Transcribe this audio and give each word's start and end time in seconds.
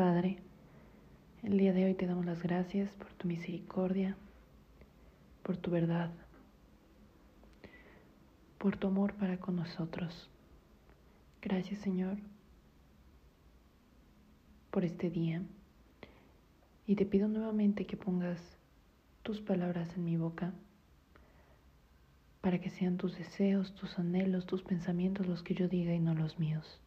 Padre, 0.00 0.38
el 1.42 1.58
día 1.58 1.74
de 1.74 1.84
hoy 1.84 1.92
te 1.92 2.06
damos 2.06 2.24
las 2.24 2.42
gracias 2.42 2.90
por 2.94 3.12
tu 3.12 3.28
misericordia, 3.28 4.16
por 5.42 5.58
tu 5.58 5.70
verdad, 5.70 6.10
por 8.56 8.78
tu 8.78 8.86
amor 8.86 9.12
para 9.12 9.38
con 9.38 9.56
nosotros. 9.56 10.30
Gracias 11.42 11.80
Señor 11.80 12.16
por 14.70 14.86
este 14.86 15.10
día 15.10 15.42
y 16.86 16.96
te 16.96 17.04
pido 17.04 17.28
nuevamente 17.28 17.84
que 17.84 17.98
pongas 17.98 18.40
tus 19.22 19.42
palabras 19.42 19.94
en 19.98 20.06
mi 20.06 20.16
boca 20.16 20.54
para 22.40 22.58
que 22.58 22.70
sean 22.70 22.96
tus 22.96 23.18
deseos, 23.18 23.74
tus 23.74 23.98
anhelos, 23.98 24.46
tus 24.46 24.62
pensamientos 24.62 25.26
los 25.26 25.42
que 25.42 25.52
yo 25.52 25.68
diga 25.68 25.92
y 25.92 26.00
no 26.00 26.14
los 26.14 26.38
míos. 26.38 26.80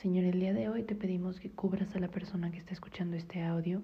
Señor, 0.00 0.24
el 0.24 0.40
día 0.40 0.54
de 0.54 0.70
hoy 0.70 0.82
te 0.82 0.94
pedimos 0.94 1.40
que 1.40 1.50
cubras 1.50 1.94
a 1.94 1.98
la 1.98 2.08
persona 2.08 2.50
que 2.50 2.56
está 2.56 2.72
escuchando 2.72 3.18
este 3.18 3.42
audio. 3.42 3.82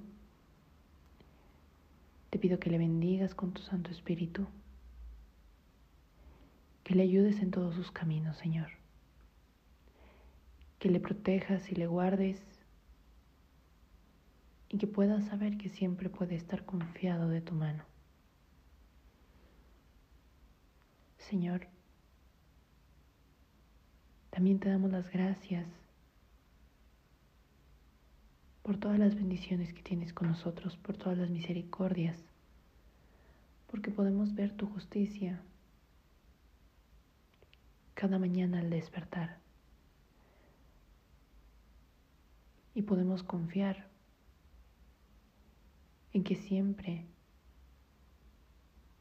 Te 2.31 2.39
pido 2.39 2.59
que 2.59 2.71
le 2.71 2.79
bendigas 2.79 3.35
con 3.35 3.53
tu 3.53 3.61
Santo 3.61 3.91
Espíritu, 3.91 4.47
que 6.85 6.95
le 6.95 7.03
ayudes 7.03 7.41
en 7.41 7.51
todos 7.51 7.75
sus 7.75 7.91
caminos, 7.91 8.39
Señor, 8.39 8.71
que 10.79 10.89
le 10.89 11.01
protejas 11.01 11.71
y 11.71 11.75
le 11.75 11.87
guardes 11.87 12.41
y 14.71 14.79
que 14.79 14.87
pueda 14.87 15.21
saber 15.21 15.59
que 15.59 15.69
siempre 15.69 16.09
puede 16.09 16.35
estar 16.35 16.65
confiado 16.65 17.29
de 17.29 17.43
tu 17.43 17.53
mano. 17.53 17.85
Señor, 21.19 21.67
también 24.31 24.59
te 24.59 24.71
damos 24.71 24.91
las 24.91 25.11
gracias 25.11 25.67
por 28.67 28.79
todas 28.79 28.99
las 28.99 29.15
bendiciones 29.15 29.73
que 29.73 29.81
tienes 29.81 30.13
con 30.13 30.27
nosotros, 30.27 30.77
por 30.77 30.97
todas 30.97 31.17
las 31.17 31.31
misericordias, 31.31 32.19
porque 33.69 33.93
podemos 33.93 34.35
ver 34.35 34.57
tu 34.57 34.67
justicia 34.67 35.41
cada 37.95 38.19
mañana 38.19 38.59
al 38.59 38.69
despertar. 38.69 39.39
Y 42.75 42.83
podemos 42.83 43.23
confiar 43.23 43.87
en 46.13 46.25
que 46.25 46.35
siempre, 46.35 47.07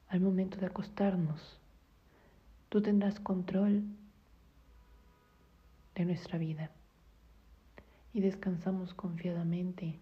al 0.10 0.20
momento 0.20 0.58
de 0.58 0.68
acostarnos, 0.68 1.60
tú 2.70 2.84
tendrás 2.84 3.20
control 3.20 3.84
de 5.96 6.06
nuestra 6.06 6.38
vida 6.38 6.70
y 8.16 8.22
descansamos 8.22 8.94
confiadamente 8.94 10.00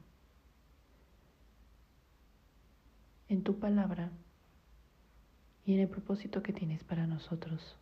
en 3.27 3.43
tu 3.43 3.57
palabra 3.57 4.11
y 5.65 5.73
en 5.73 5.79
el 5.79 5.89
propósito 5.89 6.43
que 6.43 6.53
tienes 6.53 6.83
para 6.83 7.07
nosotros. 7.07 7.75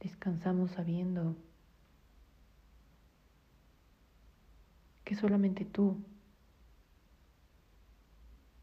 Descansamos 0.00 0.72
sabiendo 0.72 1.34
que 5.02 5.14
solamente 5.14 5.64
tú 5.64 6.04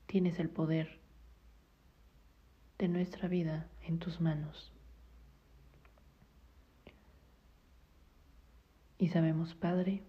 tienes 0.05 0.37
el 0.37 0.51
poder 0.51 0.99
de 2.77 2.89
nuestra 2.89 3.27
vida 3.27 3.67
en 3.81 3.97
tus 3.97 4.21
manos. 4.21 4.76
Y 8.99 9.09
sabemos, 9.09 9.53
Padre, 9.53 10.03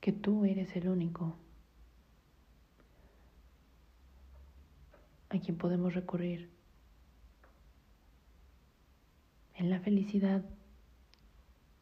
que 0.00 0.12
tú 0.12 0.44
eres 0.44 0.74
el 0.74 0.88
único 0.88 1.36
a 5.30 5.38
quien 5.38 5.56
podemos 5.56 5.94
recurrir 5.94 6.50
en 9.54 9.70
la 9.70 9.80
felicidad 9.80 10.44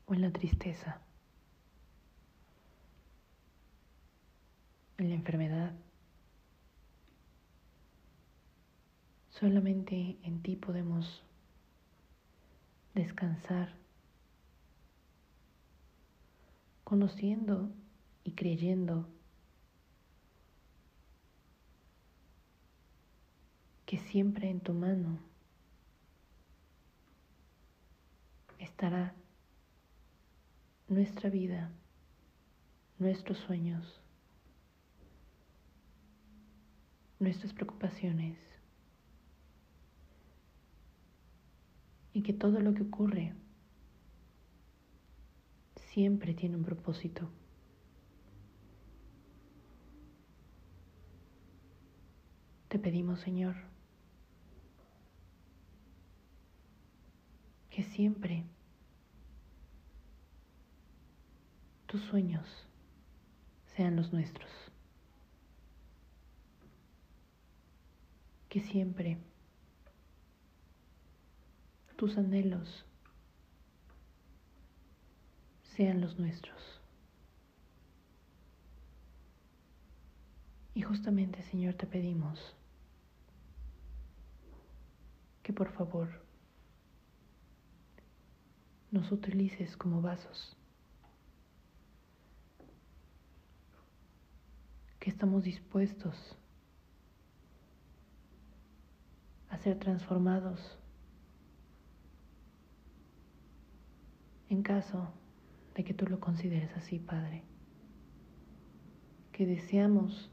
o 0.06 0.14
en 0.14 0.20
la 0.20 0.30
tristeza. 0.30 1.00
en 5.00 5.08
la 5.08 5.14
enfermedad. 5.14 5.72
Solamente 9.30 10.18
en 10.22 10.42
ti 10.42 10.56
podemos 10.56 11.22
descansar, 13.00 13.72
conociendo 16.84 17.70
y 18.24 18.32
creyendo 18.32 19.08
que 23.86 23.96
siempre 23.98 24.50
en 24.50 24.60
tu 24.60 24.74
mano 24.74 25.18
estará 28.58 29.14
nuestra 30.88 31.30
vida, 31.30 31.70
nuestros 32.98 33.38
sueños, 33.38 33.98
nuestras 37.18 37.54
preocupaciones 37.54 38.59
y 42.20 42.22
que 42.22 42.34
todo 42.34 42.60
lo 42.60 42.74
que 42.74 42.82
ocurre 42.82 43.32
siempre 45.74 46.34
tiene 46.34 46.54
un 46.56 46.64
propósito. 46.64 47.30
Te 52.68 52.78
pedimos, 52.78 53.20
Señor, 53.20 53.56
que 57.70 57.82
siempre 57.82 58.44
tus 61.86 62.02
sueños 62.02 62.46
sean 63.74 63.96
los 63.96 64.12
nuestros. 64.12 64.50
que 68.50 68.60
siempre 68.60 69.16
tus 72.00 72.16
anhelos 72.16 72.86
sean 75.76 76.00
los 76.00 76.18
nuestros. 76.18 76.80
Y 80.72 80.80
justamente, 80.80 81.42
Señor, 81.42 81.74
te 81.74 81.86
pedimos 81.86 82.56
que 85.42 85.52
por 85.52 85.70
favor 85.72 86.08
nos 88.90 89.12
utilices 89.12 89.76
como 89.76 90.00
vasos, 90.00 90.56
que 94.98 95.10
estamos 95.10 95.44
dispuestos 95.44 96.16
a 99.50 99.58
ser 99.58 99.78
transformados. 99.78 100.80
En 104.50 104.62
caso 104.62 105.08
de 105.76 105.84
que 105.84 105.94
tú 105.94 106.06
lo 106.06 106.18
consideres 106.18 106.76
así, 106.76 106.98
Padre, 106.98 107.44
que 109.30 109.46
deseamos 109.46 110.28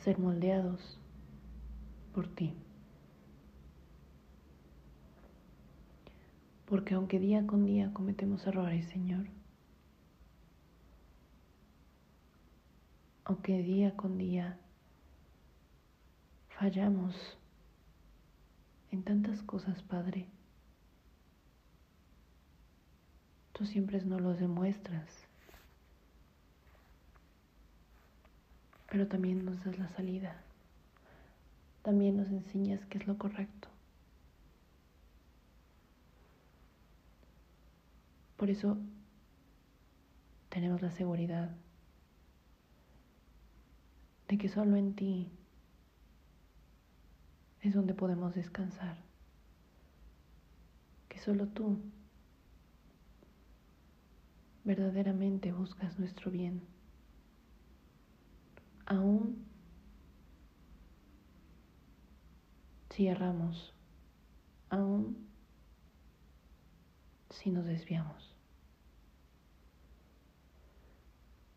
ser 0.00 0.18
moldeados 0.18 0.98
por 2.12 2.26
ti. 2.26 2.54
Porque 6.66 6.94
aunque 6.94 7.20
día 7.20 7.46
con 7.46 7.64
día 7.64 7.92
cometemos 7.92 8.44
errores, 8.44 8.84
Señor, 8.88 9.28
aunque 13.24 13.62
día 13.62 13.96
con 13.96 14.18
día 14.18 14.58
fallamos 16.48 17.38
en 18.90 19.04
tantas 19.04 19.40
cosas, 19.42 19.80
Padre. 19.84 20.26
Tú 23.54 23.64
siempre 23.64 24.02
nos 24.02 24.20
los 24.20 24.40
demuestras, 24.40 25.08
pero 28.90 29.06
también 29.06 29.44
nos 29.44 29.64
das 29.64 29.78
la 29.78 29.88
salida. 29.88 30.42
También 31.82 32.16
nos 32.16 32.28
enseñas 32.28 32.84
qué 32.86 32.98
es 32.98 33.06
lo 33.06 33.16
correcto. 33.16 33.68
Por 38.36 38.50
eso 38.50 38.76
tenemos 40.48 40.82
la 40.82 40.90
seguridad 40.90 41.54
de 44.28 44.36
que 44.36 44.48
solo 44.48 44.76
en 44.76 44.96
ti 44.96 45.30
es 47.60 47.72
donde 47.72 47.94
podemos 47.94 48.34
descansar. 48.34 48.96
Que 51.08 51.20
solo 51.20 51.46
tú 51.46 51.78
verdaderamente 54.64 55.52
buscas 55.52 55.98
nuestro 55.98 56.30
bien. 56.30 56.62
Aún 58.86 59.44
si 62.90 63.08
erramos, 63.08 63.74
aún 64.70 65.26
si 67.30 67.50
nos 67.50 67.66
desviamos. 67.66 68.34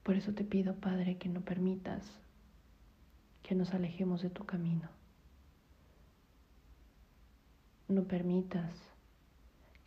Por 0.03 0.15
eso 0.15 0.33
te 0.33 0.43
pido, 0.43 0.73
Padre, 0.75 1.17
que 1.17 1.29
no 1.29 1.41
permitas 1.41 2.03
que 3.43 3.55
nos 3.55 3.73
alejemos 3.73 4.21
de 4.21 4.29
tu 4.29 4.45
camino. 4.45 4.89
No 7.87 8.03
permitas 8.03 8.73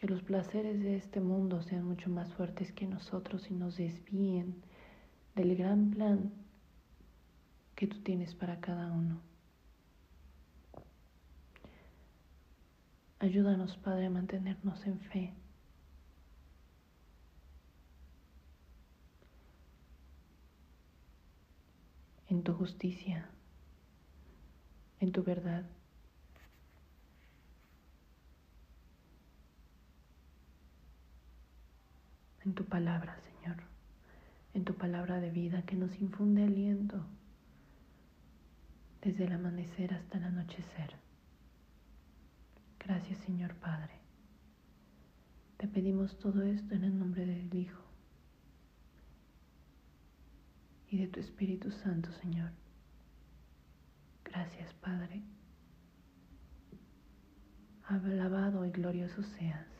que 0.00 0.08
los 0.08 0.22
placeres 0.22 0.80
de 0.80 0.96
este 0.96 1.20
mundo 1.20 1.62
sean 1.62 1.84
mucho 1.84 2.08
más 2.08 2.32
fuertes 2.32 2.72
que 2.72 2.86
nosotros 2.86 3.50
y 3.50 3.54
nos 3.54 3.76
desvíen 3.76 4.62
del 5.36 5.54
gran 5.56 5.90
plan 5.90 6.32
que 7.76 7.86
tú 7.86 8.00
tienes 8.02 8.34
para 8.34 8.60
cada 8.60 8.90
uno. 8.90 9.20
Ayúdanos, 13.18 13.76
Padre, 13.76 14.06
a 14.06 14.10
mantenernos 14.10 14.86
en 14.86 14.98
fe. 15.00 15.34
en 22.30 22.44
tu 22.44 22.54
justicia, 22.54 23.28
en 25.00 25.10
tu 25.10 25.24
verdad. 25.24 25.64
En 32.44 32.54
tu 32.54 32.64
palabra, 32.64 33.18
Señor, 33.20 33.56
en 34.54 34.64
tu 34.64 34.74
palabra 34.74 35.20
de 35.20 35.30
vida 35.30 35.62
que 35.62 35.76
nos 35.76 35.94
infunde 36.00 36.44
aliento 36.44 37.04
desde 39.02 39.24
el 39.24 39.32
amanecer 39.32 39.94
hasta 39.94 40.18
el 40.18 40.24
anochecer. 40.24 40.94
Gracias, 42.78 43.18
Señor 43.20 43.54
Padre. 43.56 43.94
Te 45.58 45.68
pedimos 45.68 46.18
todo 46.18 46.42
esto 46.42 46.74
en 46.74 46.84
el 46.84 46.98
nombre 46.98 47.26
del 47.26 47.54
Hijo 47.54 47.82
y 50.88 50.98
de 50.98 51.08
tu 51.08 51.20
Espíritu 51.20 51.70
Santo, 51.70 52.10
Señor. 52.12 52.50
Gracias, 54.24 54.72
Padre. 54.74 55.22
Alabado 57.84 58.64
y 58.64 58.70
glorioso 58.70 59.22
seas 59.22 59.79